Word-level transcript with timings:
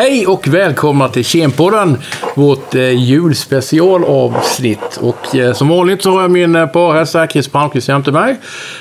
Hej 0.00 0.26
och 0.26 0.48
välkomna 0.48 1.08
till 1.08 1.24
Kempodden, 1.24 1.98
vårt 2.34 2.74
eh, 2.74 2.90
julspecialavsnitt. 2.90 4.98
Och 5.00 5.36
eh, 5.36 5.52
som 5.52 5.68
vanligt 5.68 6.02
så 6.02 6.10
har 6.10 6.22
jag 6.22 6.30
min 6.30 6.56
eh, 6.56 6.66
parhäst 6.66 7.14
här, 7.14 7.26
Chris 7.26 7.48
Palmqvist 7.48 7.88
jämte 7.88 8.12
mig. 8.12 8.36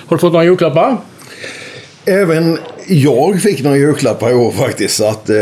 Har 0.08 0.18
du 0.18 0.20
fått 0.20 0.34
några 0.34 0.46
julklappar? 0.46 0.98
Även 2.06 2.60
jag 2.90 3.42
fick 3.42 3.64
några 3.64 3.78
julklappar 3.78 4.30
i 4.32 4.34
år 4.34 4.52
faktiskt. 4.52 4.96
Så 4.96 5.08
att, 5.08 5.30
eh, 5.30 5.36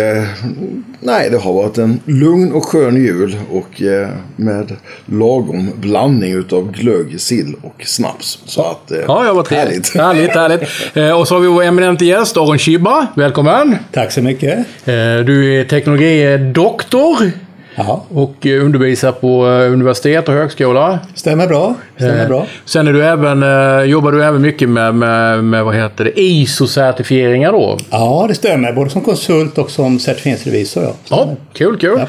nej, 0.99 1.29
det 1.29 1.37
har 1.37 1.53
varit 1.53 1.77
en 1.77 1.99
lugn 2.05 2.51
och 2.51 2.65
skön 2.65 2.95
jul. 2.95 3.37
Och 3.51 3.81
eh, 3.81 4.09
med 4.35 4.75
lagom 5.05 5.71
blandning 5.75 6.33
utav 6.33 6.71
glögg, 6.71 7.21
sill 7.21 7.55
och 7.61 7.81
snaps. 7.85 8.39
Så 8.45 8.61
att, 8.61 8.91
eh, 8.91 8.97
Ja, 9.07 9.25
jag 9.25 9.33
var 9.33 9.47
härligt. 9.51 9.95
Härligt, 9.95 10.31
härligt. 10.35 10.61
Eh, 10.93 11.19
och 11.19 11.27
så 11.27 11.35
har 11.35 11.39
vi 11.39 11.47
vår 11.47 11.63
eminente 11.63 12.05
gäst, 12.05 12.37
Aron 12.37 12.57
Shiba. 12.59 13.07
Välkommen! 13.15 13.75
Tack 13.93 14.11
så 14.11 14.21
mycket. 14.21 14.57
Eh, 14.85 14.95
du 15.25 15.59
är 15.59 15.63
teknologidoktor 15.63 17.31
Ja, 17.79 18.03
och 18.13 18.45
eh, 18.47 18.65
undervisar 18.65 19.11
på 19.11 19.47
eh, 19.47 19.71
universitet 19.73 20.27
och 20.29 20.33
högskola. 20.33 20.99
stämmer 21.15 21.47
bra. 21.47 21.75
Stämmer 21.97 22.21
Eh, 22.21 22.27
bra. 22.27 22.45
Sen 22.65 22.87
är 22.87 22.93
du 22.93 23.03
även, 23.05 23.43
eh, 23.43 23.83
jobbar 23.85 24.11
du 24.11 24.23
även 24.23 24.41
mycket 24.41 24.69
med, 24.69 24.95
med, 24.95 25.43
med 25.43 25.65
vad 25.65 25.75
heter 25.75 26.03
det, 26.05 26.19
ISO-certifieringar 26.19 27.51
då. 27.51 27.77
Ja, 27.89 28.25
det 28.27 28.35
stämmer. 28.35 28.73
Både 28.73 28.89
som 28.89 29.01
konsult 29.01 29.57
och 29.57 29.71
som 29.71 29.99
certifieringsrevisor. 29.99 30.83
Ja, 30.83 30.93
Ja, 31.09 31.27
kul, 31.53 31.77
kul. 31.77 31.99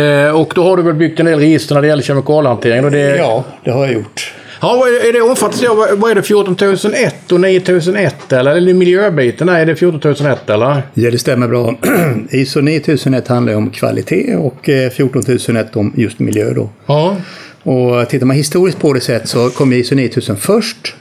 Eh, 0.00 0.40
och 0.40 0.52
då 0.54 0.64
har 0.64 0.76
du 0.76 0.82
väl 0.82 0.94
byggt 0.94 1.20
en 1.20 1.26
del 1.26 1.38
register 1.38 1.74
när 1.74 1.82
det 1.82 1.88
gäller 1.88 2.02
kemikaliehantering? 2.02 2.84
Och 2.84 2.90
det, 2.90 3.16
ja 3.16 3.44
det 3.64 3.70
har 3.70 3.84
jag 3.84 3.94
gjort. 3.94 4.33
Ja, 4.60 4.76
vad 4.76 4.88
är, 4.88 5.08
är 5.08 5.12
det 5.12 5.20
omfattas 5.20 5.62
av, 5.64 5.76
vad- 5.76 6.10
är 6.10 6.14
det, 6.14 6.22
14001 6.22 7.32
och 7.32 7.40
9001 7.40 8.32
eller? 8.32 8.50
Eller 8.50 8.62
är 8.62 8.66
det 8.66 8.74
miljöbiten? 8.74 9.46
Nej, 9.46 9.62
är 9.62 9.66
det 9.66 9.76
14001 9.76 10.50
eller? 10.50 10.82
Ja, 10.94 11.10
det 11.10 11.18
stämmer 11.18 11.48
bra. 11.48 11.74
ISO 12.30 12.60
9001 12.60 13.28
handlar 13.28 13.54
om 13.54 13.70
kvalitet 13.70 14.36
och 14.36 14.68
eh, 14.68 14.90
14001 14.90 15.76
om 15.76 15.92
just 15.96 16.18
miljö. 16.18 16.52
Då. 16.54 16.70
Ja. 16.86 17.16
Och 17.62 18.08
tittar 18.08 18.26
man 18.26 18.36
historiskt 18.36 18.80
på 18.80 18.92
det 18.92 19.00
sätt 19.00 19.28
så 19.28 19.50
kom 19.50 19.72
ISO 19.72 19.94
9000 19.94 20.36
först, 20.36 20.94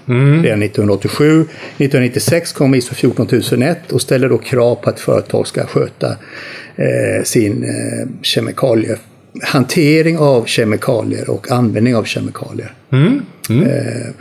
redan 0.44 0.63
1987. 0.63 1.41
1996 1.41 2.52
kom 2.53 2.75
ISO 2.75 2.94
14001 2.95 3.91
och 3.91 4.02
ställer 4.02 4.30
då 4.30 4.38
krav 4.38 4.75
på 4.75 4.89
att 4.89 5.00
företag 5.00 5.47
ska 5.47 5.66
sköta 5.66 6.08
eh, 6.75 7.23
sin 7.23 7.63
eh, 7.63 7.69
kemikaliehantering 8.22 10.17
av 10.17 10.45
kemikalier 10.45 11.30
och 11.30 11.52
användning 11.52 11.95
av 11.95 12.03
kemikalier. 12.03 12.73
Eh, 13.49 14.11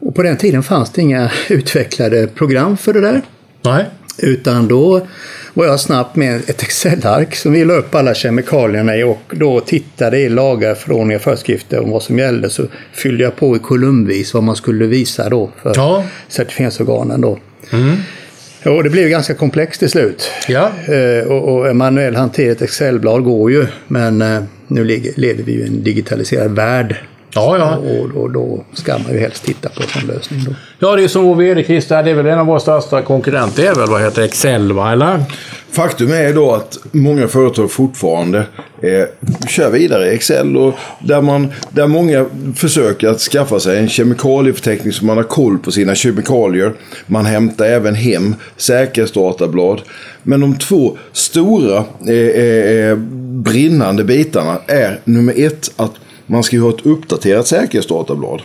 och 0.00 0.14
på 0.14 0.22
den 0.22 0.36
tiden 0.36 0.62
fanns 0.62 0.90
det 0.90 1.02
inga 1.02 1.30
utvecklade 1.48 2.26
program 2.26 2.76
för 2.76 2.92
det 2.92 3.00
där. 3.00 3.20
Nej. 3.62 3.84
Utan 4.18 4.68
då 4.68 5.06
var 5.54 5.66
jag 5.66 5.80
snabbt 5.80 6.16
med 6.16 6.36
ett 6.50 6.62
Excel-ark 6.62 7.34
som 7.36 7.52
vi 7.52 7.64
la 7.64 7.74
upp 7.74 7.94
alla 7.94 8.14
kemikalierna 8.14 8.96
i 8.96 9.02
och 9.02 9.18
då 9.30 9.60
tittade 9.60 10.18
i 10.18 10.28
lagar, 10.28 10.74
förordningar 10.74 11.18
och 11.18 11.22
föreskrifter 11.22 11.80
om 11.80 11.90
vad 11.90 12.02
som 12.02 12.18
gällde. 12.18 12.50
Så 12.50 12.66
fyllde 12.92 13.24
jag 13.24 13.36
på 13.36 13.56
i 13.56 13.58
kolumnvis 13.58 14.34
vad 14.34 14.42
man 14.42 14.56
skulle 14.56 14.86
visa 14.86 15.28
då 15.28 15.50
för 15.62 15.72
Ja. 15.76 16.04
certifieringsorganen. 16.28 17.20
Då. 17.20 17.38
Och 18.64 18.84
det 18.84 18.90
blev 18.90 19.08
ganska 19.08 19.34
komplext 19.34 19.78
till 19.78 19.90
slut. 19.90 20.30
Ja. 20.48 20.70
Eh, 20.94 21.26
och, 21.26 21.48
och 21.68 21.76
manuell 21.76 22.16
hantering 22.16 22.50
ett 22.50 22.62
Excel-blad 22.62 23.24
går 23.24 23.50
ju, 23.52 23.66
men 23.88 24.22
eh, 24.22 24.42
nu 24.66 24.84
ligger, 24.84 25.12
lever 25.16 25.42
vi 25.42 25.52
i 25.52 25.66
en 25.66 25.82
digitaliserad 25.82 26.50
värld. 26.50 26.96
Ja, 27.34 27.58
ja. 27.58 27.76
Och, 27.76 28.22
och 28.22 28.30
då 28.30 28.64
ska 28.74 28.98
man 28.98 29.12
ju 29.12 29.18
helst 29.18 29.44
titta 29.44 29.68
på 29.68 29.82
en 30.00 30.06
lösning. 30.06 30.40
Då. 30.44 30.54
Ja, 30.78 30.96
det 30.96 31.04
är 31.04 31.08
som 31.08 31.24
vår 31.24 31.34
VD 31.34 31.64
Christer, 31.64 32.02
det 32.02 32.10
är 32.10 32.14
väl 32.14 32.26
en 32.26 32.38
av 32.38 32.46
våra 32.46 32.60
största 32.60 33.02
konkurrenter, 33.02 33.62
är 33.70 33.74
väl 33.74 33.88
vad 33.88 34.02
heter 34.02 34.22
Excel, 34.22 34.72
va? 34.72 34.92
Eller? 34.92 35.24
Faktum 35.72 36.12
är 36.12 36.32
då 36.32 36.52
att 36.52 36.78
många 36.92 37.28
företag 37.28 37.70
fortfarande 37.70 38.38
eh, 38.82 39.04
kör 39.48 39.70
vidare 39.70 40.10
i 40.10 40.14
Excel. 40.14 40.56
Och 40.56 40.74
där, 40.98 41.20
man, 41.20 41.52
där 41.70 41.86
många 41.86 42.26
försöker 42.56 43.08
att 43.08 43.20
skaffa 43.20 43.60
sig 43.60 43.78
en 43.78 43.88
kemikalieförteckning 43.88 44.92
så 44.92 45.04
man 45.04 45.16
har 45.16 45.24
koll 45.24 45.58
på 45.58 45.72
sina 45.72 45.94
kemikalier. 45.94 46.72
Man 47.06 47.26
hämtar 47.26 47.64
även 47.64 47.94
hem 47.94 48.34
säkerhetsdatablad. 48.56 49.80
Men 50.22 50.40
de 50.40 50.58
två 50.58 50.96
stora 51.12 51.84
eh, 52.08 52.16
eh, 52.16 52.96
brinnande 53.42 54.04
bitarna 54.04 54.58
är 54.66 55.00
nummer 55.04 55.34
ett 55.36 55.70
att 55.76 55.92
man 56.32 56.42
ska 56.42 56.56
ju 56.56 56.62
ha 56.62 56.70
ett 56.70 56.86
uppdaterat 56.86 57.46
säkerhetsdatablad. 57.46 58.42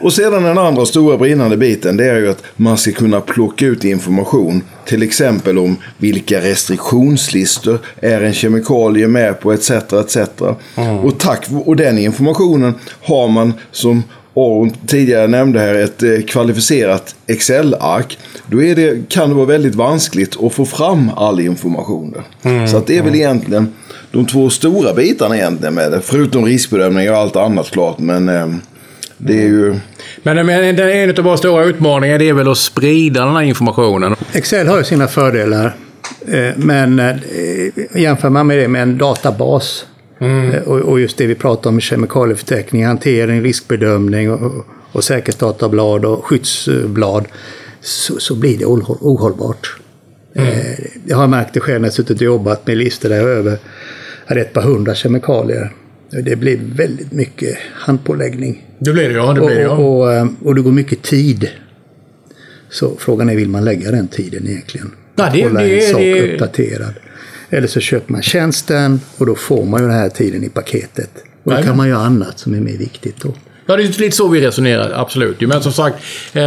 Och 0.00 0.12
sedan 0.12 0.42
den 0.42 0.58
andra 0.58 0.86
stora 0.86 1.18
brinnande 1.18 1.56
biten 1.56 1.96
det 1.96 2.04
är 2.04 2.16
ju 2.16 2.30
att 2.30 2.42
man 2.56 2.78
ska 2.78 2.92
kunna 2.92 3.20
plocka 3.20 3.66
ut 3.66 3.84
information. 3.84 4.62
Till 4.84 5.02
exempel 5.02 5.58
om 5.58 5.76
vilka 5.98 6.40
restriktionslistor 6.40 7.78
är 7.96 8.20
en 8.20 8.32
kemikalie 8.32 9.08
med 9.08 9.40
på 9.40 9.52
etc. 9.52 9.70
etc. 9.70 10.16
Och, 11.02 11.18
tack, 11.18 11.46
och 11.64 11.76
den 11.76 11.98
informationen 11.98 12.74
har 13.02 13.28
man 13.28 13.52
som 13.70 14.02
Aron 14.38 14.70
tidigare 14.86 15.26
nämnde 15.26 15.60
här 15.60 15.74
ett 15.74 16.02
eh, 16.02 16.10
kvalificerat 16.28 17.14
Excel-ark. 17.26 18.18
Då 18.46 18.62
är 18.62 18.74
det, 18.76 19.08
kan 19.08 19.28
det 19.28 19.34
vara 19.34 19.46
väldigt 19.46 19.74
vanskligt 19.74 20.36
att 20.42 20.52
få 20.52 20.64
fram 20.64 21.10
all 21.16 21.40
information. 21.40 22.14
där. 22.42 22.66
Så 22.66 22.76
att 22.76 22.86
det 22.86 22.98
är 22.98 23.02
väl 23.02 23.14
egentligen 23.14 23.72
de 24.10 24.26
två 24.26 24.50
stora 24.50 24.94
bitarna 24.94 25.36
egentligen 25.36 25.74
med 25.74 25.92
det. 25.92 26.00
Förutom 26.02 26.44
riskbedömning 26.44 27.10
och 27.10 27.16
allt 27.16 27.36
annat 27.36 27.70
klart. 27.70 27.98
Men 27.98 28.28
eh, 28.28 28.46
det 29.18 29.32
är 29.42 29.46
ju... 29.46 29.74
Men, 30.22 30.46
men 30.46 30.76
den- 30.76 30.88
en 30.90 31.10
av 31.18 31.24
våra 31.24 31.36
stora 31.36 31.64
utmaningar 31.64 32.18
det 32.18 32.28
är 32.28 32.32
väl 32.32 32.48
att 32.50 32.58
sprida 32.58 33.24
den 33.24 33.34
här 33.34 33.42
informationen. 33.42 34.16
Excel 34.32 34.66
har 34.66 34.78
ju 34.78 34.84
sina 34.84 35.08
fördelar. 35.08 35.76
eh, 36.28 36.56
Men 36.56 36.98
eh, 36.98 37.16
jämför 37.94 38.28
man 38.30 38.46
med 38.46 38.58
det 38.58 38.68
med 38.68 38.82
en 38.82 38.98
databas 38.98 39.84
eh, 40.20 40.62
och 40.68 40.78
och 40.80 41.00
just 41.00 41.16
det 41.18 41.26
vi 41.26 41.34
pratar 41.34 41.70
om 41.70 41.80
kemikalieförteckning, 41.80 42.84
hantering, 42.86 43.42
riskbedömning 43.42 44.30
och, 44.30 44.66
och 44.92 45.04
säkerhetsdatablad 45.04 46.04
och 46.04 46.24
skyddsblad 46.26 47.24
så, 47.80 48.18
så 48.20 48.34
blir 48.34 48.58
det 48.58 48.64
ohåll- 48.64 48.98
ohållbart. 49.00 49.76
Eh, 50.34 50.78
Jag 51.06 51.16
har 51.16 51.28
märkt 51.28 51.54
det 51.54 51.60
själv 51.60 51.80
när 51.80 51.88
jag 51.88 51.94
suttit 51.94 52.16
och 52.16 52.22
jobbat 52.22 52.66
med 52.66 52.76
listor 52.76 53.08
där 53.08 53.16
jag 53.16 53.28
över 53.30 53.58
hade 54.26 54.40
ett 54.40 54.52
par 54.52 54.62
hundra 54.62 54.94
kemikalier. 54.94 55.72
Det 56.10 56.36
blir 56.36 56.58
väldigt 56.76 57.12
mycket 57.12 57.56
handpåläggning. 57.72 58.66
Det 58.78 58.92
blir 58.92 59.08
det, 59.08 59.14
ja. 59.14 59.32
Det 59.32 59.40
blir 59.40 59.54
det, 59.56 59.60
ja. 59.62 59.70
Och, 59.70 59.98
och, 60.00 60.12
eh, 60.12 60.26
och 60.44 60.54
det 60.54 60.60
går 60.60 60.72
mycket 60.72 61.02
tid. 61.02 61.48
Så 62.70 62.96
frågan 62.98 63.28
är, 63.30 63.36
vill 63.36 63.48
man 63.48 63.64
lägga 63.64 63.90
den 63.90 64.08
tiden 64.08 64.46
egentligen? 64.46 64.90
Ja, 65.16 65.30
det- 65.32 65.42
Hålla 65.42 65.60
det- 65.60 65.84
en 65.86 65.90
sak 65.92 66.00
det- 66.00 66.32
uppdaterad. 66.34 66.94
Eller 67.50 67.66
så 67.66 67.80
köper 67.80 68.12
man 68.12 68.22
tjänsten 68.22 69.00
och 69.18 69.26
då 69.26 69.34
får 69.34 69.64
man 69.64 69.80
ju 69.80 69.86
den 69.88 69.96
här 69.96 70.08
tiden 70.08 70.44
i 70.44 70.48
paketet. 70.48 71.10
Och 71.44 71.52
då 71.54 71.62
kan 71.62 71.76
man 71.76 71.88
göra 71.88 71.98
annat 72.00 72.38
som 72.38 72.54
är 72.54 72.60
mer 72.60 72.76
viktigt 72.78 73.16
då. 73.22 73.34
Ja, 73.70 73.76
det 73.76 73.82
är 73.82 74.00
lite 74.00 74.16
så 74.16 74.28
vi 74.28 74.40
resonerar, 74.40 74.92
absolut. 74.94 75.40
Men 75.40 75.62
som 75.62 75.72
sagt, 75.72 75.96
eh, 76.32 76.40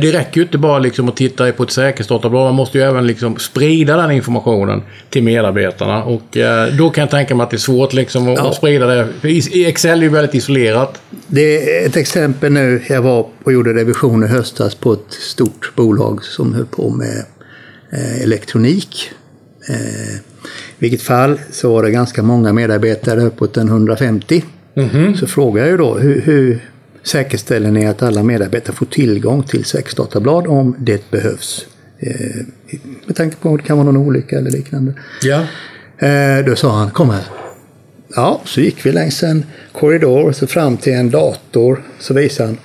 det 0.00 0.12
räcker 0.12 0.36
ju 0.36 0.42
inte 0.42 0.58
bara 0.58 0.78
liksom 0.78 1.08
att 1.08 1.16
titta 1.16 1.52
på 1.52 1.62
ett 1.62 1.70
säkerhetsdatablad. 1.70 2.44
Man 2.44 2.54
måste 2.54 2.78
ju 2.78 2.84
även 2.84 3.06
liksom 3.06 3.36
sprida 3.36 3.96
den 3.96 4.10
informationen 4.10 4.82
till 5.10 5.22
medarbetarna. 5.22 6.04
Och 6.04 6.36
eh, 6.36 6.74
då 6.74 6.90
kan 6.90 7.02
jag 7.02 7.10
tänka 7.10 7.34
mig 7.34 7.44
att 7.44 7.50
det 7.50 7.56
är 7.56 7.58
svårt 7.58 7.92
liksom 7.92 8.28
att, 8.28 8.38
Ja. 8.38 8.52
sprida 8.52 8.86
det. 8.86 9.08
För 9.20 9.28
i- 9.28 9.64
Excel 9.66 9.98
är 9.98 10.02
ju 10.02 10.08
väldigt 10.08 10.34
isolerat. 10.34 11.00
Det 11.26 11.80
är 11.82 11.86
ett 11.86 11.96
exempel 11.96 12.52
nu. 12.52 12.82
Jag 12.88 13.02
var 13.02 13.26
och 13.44 13.52
gjorde 13.52 13.72
revision 13.74 14.24
i 14.24 14.26
höstas 14.26 14.74
på 14.74 14.92
ett 14.92 15.12
stort 15.12 15.72
bolag 15.76 16.24
som 16.24 16.54
höll 16.54 16.66
på 16.66 16.90
med 16.90 17.24
eh, 17.92 18.22
elektronik. 18.22 19.10
Eh, 19.68 20.14
I 20.14 20.78
vilket 20.78 21.02
fall 21.02 21.40
så 21.50 21.72
var 21.72 21.82
det 21.82 21.90
ganska 21.90 22.22
många 22.22 22.52
medarbetare, 22.52 23.20
uppåt 23.20 23.56
en 23.56 23.68
150. 23.68 24.44
Så 25.16 25.26
frågade 25.26 25.66
jag 25.66 25.70
ju 25.70 25.76
då, 25.76 25.98
hur, 25.98 26.20
hur 26.20 26.70
säkerställer 27.02 27.70
ni 27.70 27.86
att 27.86 28.02
alla 28.02 28.22
medarbetare 28.22 28.76
får 28.76 28.86
tillgång 28.86 29.42
till 29.42 29.64
säkerhetsdatablad 29.64 30.46
om 30.46 30.76
det 30.78 31.10
behövs? 31.10 31.66
Eh, 31.98 32.46
med 33.06 33.16
tanke 33.16 33.36
på 33.36 33.54
att 33.54 33.60
det 33.60 33.66
kan 33.66 33.76
vara 33.76 33.84
någon 33.92 33.96
olycka 33.96 34.38
eller 34.38 34.50
liknande. 34.50 34.94
Ja. 35.22 35.46
Eh, 36.06 36.44
då 36.44 36.56
sa 36.56 36.78
han, 36.78 36.90
kom 36.90 37.10
här. 37.10 37.24
Ja, 38.14 38.40
så 38.44 38.60
gick 38.60 38.86
vi 38.86 38.92
längs 38.92 39.22
en 39.22 39.44
korridor, 39.72 40.32
så 40.32 40.46
fram 40.46 40.76
till 40.76 40.92
en 40.92 41.10
dator. 41.10 41.82
Så 41.98 42.14
visade 42.14 42.48
han, 42.48 42.58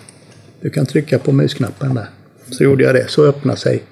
du 0.62 0.70
kan 0.70 0.86
trycka 0.86 1.20
på 1.20 1.32
musknappen 1.32 1.96
där. 1.96 2.10
Så 2.52 2.64
gjorde 2.64 2.84
jag 2.84 2.96
det, 2.96 3.10
så 3.10 3.26
öppnade 3.26 3.60
sig. 3.60 3.84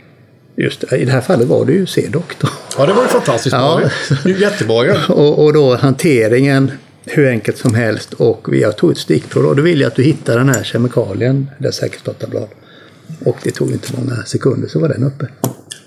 Just 0.64 0.94
i 0.94 1.06
det 1.06 1.12
här 1.12 1.22
fallet 1.22 1.48
var 1.48 1.66
det 1.66 1.72
ju 1.72 1.86
C-doktor. 1.86 2.50
ja, 2.78 2.86
det 2.86 2.94
var 2.94 3.02
ju 3.02 3.08
fantastiskt 3.08 3.56
bra. 3.56 3.82
Ja. 4.10 4.16
Ju 4.26 4.40
jättebra 4.40 4.86
ju. 4.86 4.96
Och, 5.10 5.44
och 5.44 5.54
då 5.54 5.76
hanteringen 5.76 6.72
hur 7.06 7.28
enkelt 7.28 7.58
som 7.58 7.76
helst. 7.76 8.14
Och 8.14 8.48
jag 8.52 8.78
tog 8.78 8.92
ett 8.92 8.98
stickprov 8.98 9.46
och 9.46 9.56
då 9.56 9.62
ville 9.62 9.82
jag 9.82 9.90
att 9.90 9.96
du 9.96 10.04
hittar 10.04 10.38
den 10.38 10.50
här 10.50 10.64
kemikalien, 10.64 11.50
det 11.58 11.72
säkerhetsdatablad. 11.72 12.48
Och 13.26 13.38
det 13.44 13.52
tog 13.52 13.72
inte 13.72 13.94
många 13.98 14.24
sekunder 14.26 14.68
så 14.68 14.80
var 14.80 14.90
den 14.90 15.04
uppe. 15.04 15.28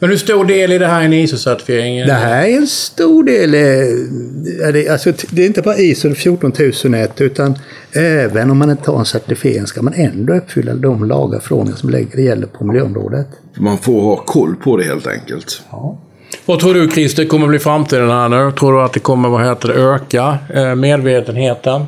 Men 0.02 0.10
hur 0.10 0.16
stor 0.16 0.44
del 0.44 0.72
i 0.72 0.78
det 0.78 0.86
här 0.86 1.00
är 1.00 1.04
en 1.04 1.12
ISO-certifiering? 1.12 2.06
Det 2.06 2.12
här 2.12 2.46
är 2.46 2.56
en 2.56 2.66
stor 2.66 3.24
del. 3.24 3.54
eh, 3.54 4.68
är 4.68 4.72
det, 4.72 4.88
alltså, 4.88 5.12
det 5.30 5.42
är 5.42 5.46
inte 5.46 5.62
bara 5.62 5.78
ISO 5.78 6.14
14001 6.14 7.20
utan 7.20 7.58
även 7.92 8.50
om 8.50 8.58
man 8.58 8.70
inte 8.70 8.90
har 8.90 8.98
en 8.98 9.04
certifiering 9.04 9.66
ska 9.66 9.82
man 9.82 9.94
ändå 9.94 10.34
uppfylla 10.34 10.74
de 10.74 11.04
lagar 11.04 11.38
och 11.38 11.44
förordningar 11.44 11.76
som 11.76 11.90
lägger, 11.90 12.18
gäller 12.18 12.46
på 12.46 12.64
miljöområdet. 12.64 13.26
Man 13.54 13.78
får 13.78 14.02
ha 14.02 14.16
koll 14.16 14.56
på 14.56 14.76
det 14.76 14.84
helt 14.84 15.06
enkelt. 15.06 15.62
Ja. 15.70 15.98
Vad 16.46 16.58
tror 16.60 16.74
du 16.74 16.90
Christer 16.90 17.24
kommer 17.24 17.46
bli 17.46 17.58
framtiden 17.58 18.10
här 18.10 18.28
nu? 18.28 18.52
Tror 18.52 18.72
du 18.72 18.82
att 18.82 18.92
det 18.92 19.00
kommer 19.00 19.28
vad 19.28 19.46
heter 19.46 19.68
det, 19.68 19.74
öka 19.74 20.38
eh, 20.54 20.74
medvetenheten 20.74 21.84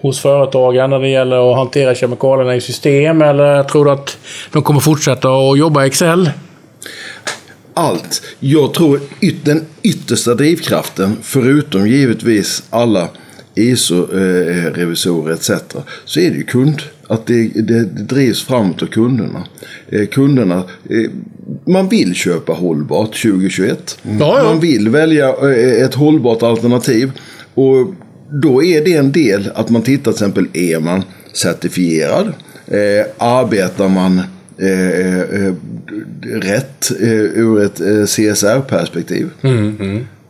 hos 0.00 0.20
företagen 0.20 0.90
när 0.90 0.98
det 0.98 1.08
gäller 1.08 1.50
att 1.50 1.56
hantera 1.56 1.94
kemikalierna 1.94 2.56
i 2.56 2.60
system? 2.60 3.22
Eller 3.22 3.62
tror 3.62 3.84
du 3.84 3.90
att 3.90 4.18
de 4.52 4.62
kommer 4.62 4.80
fortsätta 4.80 5.28
att 5.28 5.58
jobba 5.58 5.84
i 5.84 5.86
Excel? 5.86 6.30
Allt. 7.78 8.22
Jag 8.40 8.74
tror 8.74 9.00
yt 9.20 9.44
den 9.44 9.60
yttersta 9.82 10.34
drivkraften, 10.34 11.16
förutom 11.22 11.88
givetvis 11.88 12.62
alla 12.70 13.08
ISO-revisorer 13.54 15.34
etc. 15.34 15.50
Så 16.04 16.20
är 16.20 16.30
det 16.30 16.36
ju 16.36 16.44
kund. 16.44 16.82
Att 17.08 17.26
det, 17.26 17.48
det, 17.54 17.62
det 17.62 18.02
drivs 18.02 18.44
framåt 18.44 18.82
av 18.82 18.86
kunderna. 18.86 19.46
Eh, 19.88 20.06
kunderna, 20.06 20.64
eh, 20.90 21.10
man 21.66 21.88
vill 21.88 22.14
köpa 22.14 22.52
hållbart 22.52 23.22
2021. 23.22 23.98
Ja, 24.02 24.38
ja. 24.38 24.44
Man 24.44 24.60
vill 24.60 24.88
välja 24.88 25.28
eh, 25.28 25.84
ett 25.84 25.94
hållbart 25.94 26.42
alternativ. 26.42 27.12
Och 27.54 27.94
då 28.42 28.64
är 28.64 28.84
det 28.84 28.92
en 28.92 29.12
del 29.12 29.50
att 29.54 29.70
man 29.70 29.82
tittar 29.82 30.12
till 30.12 30.12
exempel, 30.12 30.46
är 30.52 30.80
man 30.80 31.02
certifierad? 31.32 32.32
Eh, 32.66 33.06
arbetar 33.18 33.88
man 33.88 34.20
eh, 34.58 35.20
eh, 35.20 35.54
rätt 36.22 36.90
eh, 37.00 37.08
ur 37.10 37.62
ett 37.62 37.80
eh, 37.80 38.04
CSR-perspektiv? 38.04 39.30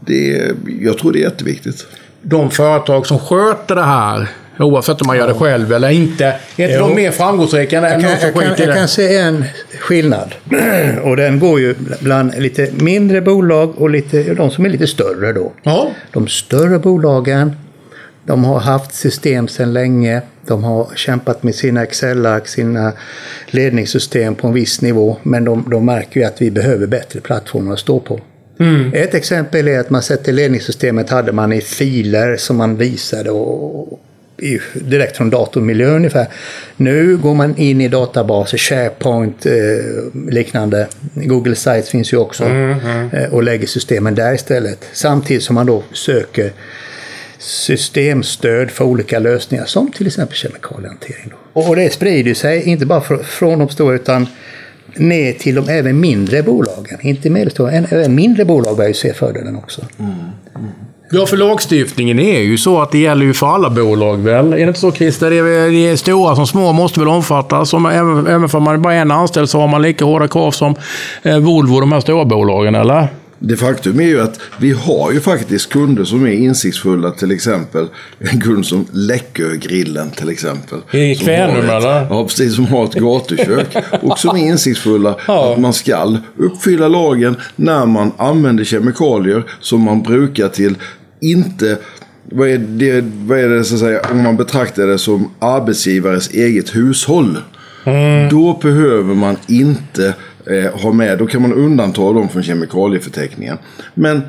Det, 0.00 0.52
jag 0.80 0.98
tror 0.98 1.12
det 1.12 1.18
är 1.18 1.22
jätteviktigt. 1.22 1.86
De 2.22 2.50
företag 2.50 3.06
som 3.06 3.18
sköter 3.18 3.74
det 3.74 3.82
här, 3.82 4.28
oavsett 4.58 5.00
om 5.00 5.06
man 5.06 5.16
gör 5.16 5.28
det 5.28 5.34
själv 5.34 5.72
eller 5.72 5.88
inte, 5.90 6.24
är 6.26 6.32
inte 6.64 6.74
Jo. 6.74 6.80
de 6.88 6.94
mer 6.94 7.10
framgångsrika 7.10 7.78
än 7.78 7.82
Jag 7.84 7.92
kan, 7.92 8.00
som 8.02 8.10
jag, 8.10 8.20
kan, 8.34 8.42
skiter 8.42 8.62
i 8.64 8.66
jag 8.66 8.76
kan 8.76 8.88
se 8.88 9.16
en 9.16 9.44
skillnad. 9.80 10.34
Och 11.02 11.16
den 11.16 11.38
går 11.38 11.60
ju 11.60 11.74
bland 12.00 12.34
lite 12.38 12.68
mindre 12.74 13.20
bolag 13.20 13.72
och 13.80 13.90
lite, 13.90 14.34
de 14.34 14.50
som 14.50 14.64
är 14.64 14.68
lite 14.68 14.86
större 14.86 15.32
då. 15.32 15.52
Ja. 15.62 15.90
De 16.12 16.28
större 16.28 16.78
bolagen, 16.78 17.56
de 18.26 18.44
har 18.44 18.61
haft 18.61 18.94
system 18.94 19.49
sedan 19.49 19.73
länge. 19.73 20.23
De 20.46 20.64
har 20.64 20.88
kämpat 20.94 21.43
med 21.43 21.55
sina 21.55 21.82
Excel-ark, 21.82 22.49
sina 22.49 22.93
ledningssystem 23.46 24.34
på 24.34 24.46
en 24.46 24.55
viss 24.55 24.81
nivå. 24.81 25.17
Men 25.23 25.44
de, 25.44 25.64
de 25.70 25.84
märker 25.84 26.20
ju 26.20 26.26
att 26.26 26.43
vi 26.43 26.50
behöver 26.50 26.87
bättre 26.87 27.20
plattformar 27.20 27.73
att 27.73 27.78
stå 27.78 28.00
på. 28.00 28.20
Ett 28.93 29.14
exempel 29.14 29.69
är 29.69 29.81
att 29.81 29.90
man 29.90 30.02
sätter 30.02 30.32
ledningssystemet 30.32 31.11
hade 31.11 31.32
man 31.32 31.52
i 31.52 31.61
filer 31.61 32.37
som 32.37 32.56
man 32.56 32.76
visade 32.76 33.31
och, 33.31 34.00
direkt 34.75 35.17
från 35.17 35.31
datormiljö 35.31 35.88
ungefär. 35.88 36.26
Nu 36.76 37.17
går 37.17 37.34
man 37.34 37.56
in 37.56 37.81
i 37.81 37.88
databaser, 37.88 38.58
SharePoint, 38.58 39.46
eh, 39.46 39.52
liknande. 40.31 40.87
Google 41.14 41.55
Sites 41.55 41.88
finns 41.88 42.12
ju 42.12 42.17
också. 42.17 42.44
Eh, 42.44 43.34
och 43.34 43.43
lägger 43.43 43.67
systemen 43.67 44.14
där 44.14 44.34
istället. 44.34 44.84
Samtidigt 44.93 45.43
som 45.43 45.55
man 45.55 45.67
då 45.67 45.82
söker 45.93 46.52
systemstöd 47.38 48.70
för 48.70 48.84
olika 48.84 49.18
lösningar 49.18 49.64
som 49.64 49.90
till 49.90 50.06
exempel 50.06 50.36
kemikaliehantering. 50.36 51.32
Och 51.52 51.76
det 51.76 51.92
sprider 51.92 52.34
sig 52.34 52.68
inte 52.68 52.86
bara 52.86 53.00
från 53.24 53.58
de 53.58 53.68
stora 53.68 53.94
utan 53.94 54.26
ner 54.96 55.32
till 55.32 55.54
de 55.54 55.68
även 55.68 56.00
mindre 56.00 56.42
bolagen. 56.42 56.98
Inte 57.00 57.30
medelstora, 57.30 57.70
men 57.70 57.86
även 57.90 58.14
mindre 58.14 58.44
bolag 58.44 58.76
börjar 58.76 58.88
ju 58.88 58.94
se 58.94 59.12
fördelen 59.12 59.56
också. 59.56 59.82
Mm. 59.98 60.12
Mm. 60.54 60.68
Ja, 61.10 61.26
för 61.26 61.36
lagstiftningen 61.36 62.18
är 62.18 62.40
ju 62.40 62.58
så 62.58 62.80
att 62.80 62.92
det 62.92 62.98
gäller 62.98 63.26
ju 63.26 63.34
för 63.34 63.46
alla 63.46 63.70
bolag 63.70 64.16
väl? 64.16 64.52
Är 64.52 64.56
det 64.56 64.62
inte 64.62 64.80
så 64.80 64.92
Christer? 64.92 65.30
Det 65.30 65.36
är, 65.36 65.70
det 65.70 65.88
är 65.88 65.96
stora 65.96 66.36
som 66.36 66.46
små 66.46 66.72
måste 66.72 67.00
väl 67.00 67.08
omfattas? 67.08 67.74
Om, 67.74 67.86
även, 67.86 68.26
även 68.26 68.48
för 68.48 68.60
man 68.60 68.74
är 68.74 68.78
bara 68.78 68.94
en 68.94 69.10
anställd 69.10 69.50
så 69.50 69.60
har 69.60 69.68
man 69.68 69.82
lika 69.82 70.04
hårda 70.04 70.28
krav 70.28 70.50
som 70.50 70.74
eh, 71.22 71.38
Volvo, 71.38 71.80
de 71.80 71.92
här 71.92 72.00
stora 72.00 72.24
bolagen, 72.24 72.74
eller? 72.74 73.08
Det 73.38 73.56
faktum 73.56 74.00
är 74.00 74.04
ju 74.04 74.20
att 74.20 74.40
vi 74.60 74.72
har 74.72 75.12
ju 75.12 75.20
faktiskt 75.20 75.72
kunder 75.72 76.04
som 76.04 76.24
är 76.26 76.30
insiktsfulla. 76.30 77.10
Till 77.10 77.30
exempel 77.30 77.86
en 78.18 78.40
kund 78.40 78.66
som 78.66 78.86
Läckö-grillen 78.92 80.10
till 80.10 80.28
exempel. 80.28 80.78
I 80.92 81.14
Kvänum, 81.14 81.64
eller? 81.70 82.06
Ja, 82.10 82.24
precis. 82.24 82.54
Som 82.54 82.66
har 82.66 82.84
ett 82.84 82.94
gatukök. 83.00 83.76
och 84.02 84.18
som 84.18 84.36
är 84.36 84.40
insiktsfulla 84.40 85.16
Ja. 85.26 85.52
att 85.52 85.60
man 85.60 85.72
ska 85.72 86.16
uppfylla 86.36 86.88
lagen 86.88 87.36
när 87.56 87.86
man 87.86 88.12
använder 88.16 88.64
kemikalier 88.64 89.44
som 89.60 89.80
man 89.80 90.02
brukar 90.02 90.48
till 90.48 90.74
inte 91.20 91.78
vad 92.32 92.48
är, 92.48 92.58
det, 92.58 93.04
vad 93.26 93.38
är 93.38 93.48
det 93.48 93.64
så 93.64 93.74
att 93.74 93.80
säga, 93.80 94.00
om 94.10 94.22
man 94.22 94.36
betraktar 94.36 94.86
det 94.86 94.98
som 94.98 95.30
arbetsgivares 95.38 96.30
eget 96.30 96.76
hushåll. 96.76 97.38
Då 98.30 98.58
behöver 98.62 99.14
man 99.14 99.36
inte 99.46 100.14
eh, 100.46 100.80
ha 100.80 100.92
med, 100.92 101.18
då 101.18 101.26
kan 101.26 101.42
man 101.42 101.52
undanta 101.52 102.12
dem 102.12 102.28
från 102.28 102.42
kemikalieförteckningen. 102.42 103.58
Men 103.94 104.22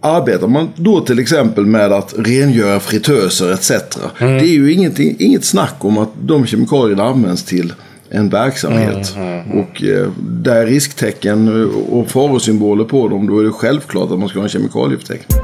arbetar 0.00 0.46
man 0.48 0.68
då 0.76 1.00
till 1.00 1.18
exempel 1.18 1.66
med 1.66 1.92
att 1.92 2.14
rengöra 2.18 2.80
fritöser 2.80 3.52
etc. 3.52 3.70
Det 4.18 4.24
är 4.24 4.42
ju 4.42 4.72
ingenting, 4.72 5.16
inget 5.18 5.44
snack 5.44 5.74
om 5.78 5.98
att 5.98 6.10
de 6.22 6.46
kemikalierna 6.46 7.04
används 7.04 7.44
till 7.44 7.72
en 8.10 8.28
verksamhet. 8.28 9.16
Och 9.54 9.82
eh, 9.82 10.08
där 10.20 10.56
är 10.56 10.66
risktecken 10.66 11.48
eh, 11.48 11.78
och 11.78 12.10
farosymboler 12.10 12.84
på 12.84 13.08
dem, 13.08 13.26
då 13.26 13.38
är 13.38 13.44
det 13.44 13.50
självklart 13.50 14.10
att 14.10 14.18
man 14.18 14.28
ska 14.28 14.38
ha 14.38 14.44
en 14.44 14.50
kemikalieförteckning. 14.50 15.38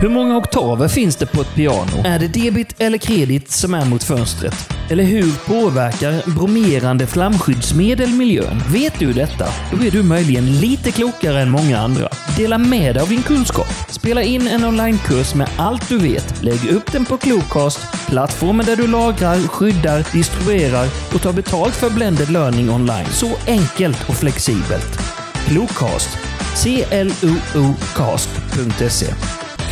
Hur 0.00 0.08
många 0.08 0.36
oktaver 0.36 0.88
finns 0.88 1.16
det 1.16 1.26
på 1.26 1.40
ett 1.40 1.54
piano? 1.54 2.04
Är 2.04 2.18
det 2.18 2.28
debit 2.28 2.74
eller 2.80 2.98
kredit 2.98 3.50
som 3.50 3.74
är 3.74 3.84
mot 3.84 4.02
fönstret? 4.02 4.54
Eller 4.90 5.04
hur 5.04 5.32
påverkar 5.46 6.30
bromerande 6.34 7.06
flamskyddsmedel 7.06 8.08
miljön? 8.10 8.62
Vet 8.68 8.98
du 8.98 9.12
detta? 9.12 9.46
Då 9.72 9.84
är 9.86 9.90
du 9.90 10.02
möjligen 10.02 10.60
lite 10.60 10.92
klokare 10.92 11.40
än 11.40 11.50
många 11.50 11.78
andra. 11.78 12.08
Dela 12.36 12.58
med 12.58 12.94
dig 12.94 13.02
av 13.02 13.08
din 13.08 13.22
kunskap. 13.22 13.66
Spela 13.88 14.22
in 14.22 14.48
en 14.48 14.64
onlinekurs 14.64 15.34
med 15.34 15.48
allt 15.56 15.88
du 15.88 15.98
vet. 15.98 16.42
Lägg 16.42 16.70
upp 16.70 16.92
den 16.92 17.04
på 17.04 17.16
Klokast, 17.16 17.80
plattformen 18.08 18.66
där 18.66 18.76
du 18.76 18.86
lagrar, 18.86 19.36
skyddar, 19.36 20.12
distribuerar 20.12 20.86
och 21.14 21.22
tar 21.22 21.32
betalt 21.32 21.74
för 21.74 21.90
blended 21.90 22.30
learning 22.30 22.70
online. 22.70 23.06
Så 23.10 23.30
enkelt 23.46 24.08
och 24.08 24.14
flexibelt. 24.14 24.98
Klokast. 25.46 26.18
C-L-O-O-cast.se 26.54 27.00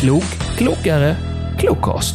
Klok, 0.01 0.25
klokare, 0.57 1.17
klokast. 1.59 2.15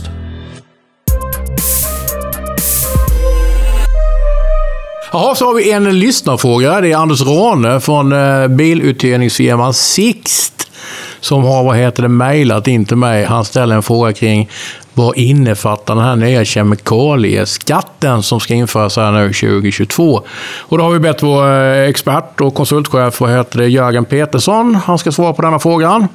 Jaha, 5.12 5.36
så 5.36 5.46
har 5.46 5.54
vi 5.54 5.72
en 5.72 6.00
lyssnarfråga. 6.00 6.82
Det 6.82 6.92
är 6.92 6.98
Anders 6.98 7.22
Rane 7.22 7.80
från 7.80 8.12
eh, 8.12 8.48
biluthyrningsfirman 8.48 9.74
Sixt. 9.74 10.72
Som 11.20 11.44
har, 11.44 11.64
vad 11.64 11.78
heter 11.78 12.04
det, 12.04 12.10
mejlat 12.10 12.68
in 12.68 12.86
till 12.86 12.98
mig. 12.98 13.26
Han 13.26 13.46
ställer 13.46 13.76
en 13.76 13.84
fråga 13.84 14.14
kring 14.14 14.50
vad 14.94 15.18
innefattar 15.18 15.96
den 15.96 16.04
här 16.04 16.16
nya 16.16 16.46
kemikalieskatten 16.46 18.24
som 18.24 18.40
ska 18.40 18.54
införas 18.54 18.98
här 18.98 19.12
nu 19.12 19.34
2022? 19.34 20.22
Och 20.58 20.78
då 20.78 20.84
har 20.84 20.92
vi 20.92 21.00
bett 21.00 21.24
vår 21.24 21.52
eh, 21.52 21.90
expert 21.90 22.42
och 22.42 22.56
konsultchef, 22.56 23.22
vad 23.22 23.32
heter 23.32 23.58
det, 23.58 23.68
Jörgen 23.68 24.06
Petersson. 24.06 24.76
Han 24.76 24.98
ska 24.98 25.12
svara 25.12 25.34
på 25.34 25.42
denna 25.42 25.60
frågan. 25.60 26.08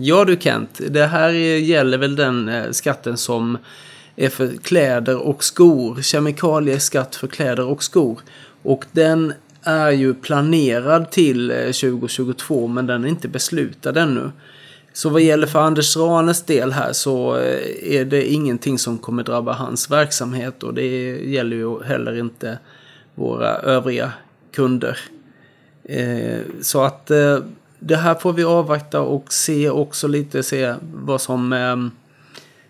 Ja 0.00 0.24
du 0.24 0.36
Kent, 0.40 0.80
det 0.88 1.06
här 1.06 1.30
gäller 1.30 1.98
väl 1.98 2.16
den 2.16 2.48
eh, 2.48 2.70
skatten 2.70 3.16
som 3.16 3.58
är 4.16 4.28
för 4.28 4.56
kläder 4.62 5.16
och 5.16 5.44
skor. 5.44 6.02
Kemikalieskatt 6.02 7.16
för 7.16 7.26
kläder 7.26 7.64
och 7.64 7.82
skor. 7.82 8.20
Och 8.62 8.84
den 8.92 9.32
är 9.62 9.90
ju 9.90 10.14
planerad 10.14 11.10
till 11.10 11.50
eh, 11.50 11.56
2022 11.56 12.66
men 12.66 12.86
den 12.86 13.04
är 13.04 13.08
inte 13.08 13.28
beslutad 13.28 14.00
ännu. 14.00 14.30
Så 14.92 15.08
vad 15.08 15.22
gäller 15.22 15.46
för 15.46 15.58
Anders 15.58 15.96
Ranes 15.96 16.42
del 16.42 16.72
här 16.72 16.92
så 16.92 17.36
eh, 17.36 17.98
är 17.98 18.04
det 18.04 18.32
ingenting 18.32 18.78
som 18.78 18.98
kommer 18.98 19.22
drabba 19.22 19.52
hans 19.52 19.90
verksamhet 19.90 20.62
och 20.62 20.74
det 20.74 21.16
gäller 21.30 21.56
ju 21.56 21.82
heller 21.82 22.18
inte 22.18 22.58
våra 23.14 23.56
övriga 23.56 24.12
kunder. 24.52 24.98
Så 26.60 26.82
att 26.82 27.10
det 27.78 27.96
här 27.96 28.14
får 28.14 28.32
vi 28.32 28.44
avvakta 28.44 29.00
och 29.00 29.32
se 29.32 29.70
också 29.70 30.08
lite 30.08 30.42
se 30.42 30.74
vad 30.94 31.20
som 31.20 31.52
ehm, 31.52 31.90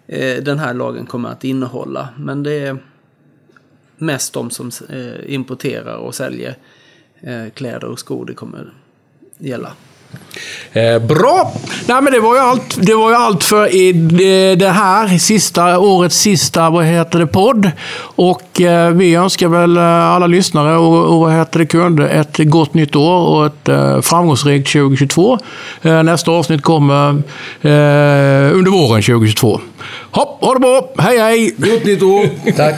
eh, 0.07 0.43
den 0.43 0.59
här 0.59 0.75
lagen 0.75 1.07
kommer 1.07 1.29
att 1.29 1.45
innehålla. 1.45 2.09
Men 2.19 2.43
det 2.43 2.53
är 2.53 2.79
mest 3.97 4.33
de 4.33 4.50
som 4.50 4.71
eh, 4.88 5.35
importerar 5.35 5.97
och 5.97 6.15
säljer 6.15 6.57
eh, 7.21 7.49
kläder 7.55 7.85
och 7.85 7.99
skor 7.99 8.27
det 8.27 8.35
kommer 8.35 8.73
gälla. 9.38 9.73
Eh, 10.73 10.99
bra! 10.99 11.52
Nej, 11.87 12.02
men 12.02 12.12
det 12.12 12.21
var 12.21 12.35
ju 12.35 12.40
allt, 12.40 12.76
det 12.80 12.95
var 12.95 13.11
ju 13.11 13.16
allt 13.16 13.45
för 13.45 13.75
i 13.75 13.92
det- 13.92 14.54
det 14.54 14.68
här 14.68 15.18
sista, 15.18 15.78
årets 15.78 16.16
sista 16.18 16.71
vad 16.71 16.85
heter 16.85 17.18
det, 17.18 17.26
podd. 17.26 17.71
Och 18.00 18.61
eh, 18.61 18.90
vi 18.90 19.14
önskar 19.14 19.49
väl 19.49 19.76
eh, 19.76 19.83
alla 20.11 20.26
lyssnare 20.26 20.76
och, 20.76 21.04
och 21.14 21.21
vad 21.21 21.33
heter 21.33 21.59
det, 21.59 21.66
kunder 21.66 22.04
ett 22.09 22.38
gott 22.38 22.75
nytt 22.75 22.97
år 22.97 23.21
och 23.28 23.47
ett 23.47 23.68
eh, 23.68 24.00
framgångsrikt 24.00 24.73
2022. 24.73 25.38
Eh, 25.83 26.02
nästa 26.02 26.30
avsnitt 26.30 26.62
kommer 26.62 27.09
eh, 27.62 28.54
under 28.57 28.71
våren 28.71 29.02
2022. 29.02 29.61
Hopp, 30.11 30.45
ha 30.45 30.54
det 30.54 30.61
bra! 30.61 30.88
Hej 30.99 31.18
hej! 31.18 31.54
Gott 31.57 31.85
nytt 31.85 32.02
år! 32.02 32.28
Tack! 32.57 32.75